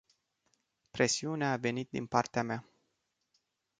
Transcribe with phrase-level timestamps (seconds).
[0.91, 2.65] Presiunea a venit din partea mea.